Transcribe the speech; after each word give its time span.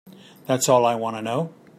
That's 0.47 0.67
all 0.67 0.83
I 0.87 0.95
want 0.95 1.17
to 1.17 1.21
know. 1.21 1.53